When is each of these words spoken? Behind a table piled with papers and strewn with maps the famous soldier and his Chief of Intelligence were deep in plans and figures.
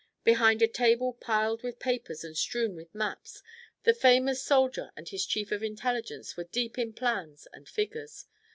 Behind 0.23 0.63
a 0.63 0.67
table 0.67 1.13
piled 1.13 1.61
with 1.61 1.77
papers 1.77 2.23
and 2.23 2.35
strewn 2.35 2.75
with 2.75 2.95
maps 2.95 3.43
the 3.83 3.93
famous 3.93 4.43
soldier 4.43 4.91
and 4.95 5.07
his 5.07 5.27
Chief 5.27 5.51
of 5.51 5.61
Intelligence 5.61 6.35
were 6.35 6.45
deep 6.45 6.79
in 6.79 6.91
plans 6.91 7.47
and 7.53 7.69
figures. 7.69 8.25